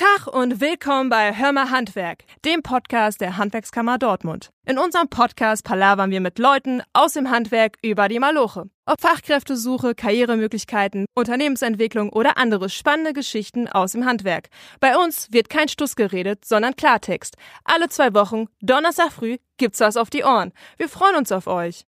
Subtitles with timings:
[0.00, 4.48] Tag und willkommen bei Hör mal Handwerk, dem Podcast der Handwerkskammer Dortmund.
[4.64, 8.70] In unserem Podcast palavern wir mit Leuten aus dem Handwerk über die Maloche.
[8.86, 14.48] Ob Fachkräftesuche, Karrieremöglichkeiten, Unternehmensentwicklung oder andere spannende Geschichten aus dem Handwerk.
[14.80, 17.36] Bei uns wird kein Stuss geredet, sondern Klartext.
[17.64, 20.54] Alle zwei Wochen, Donnerstag früh, gibt's was auf die Ohren.
[20.78, 21.84] Wir freuen uns auf euch.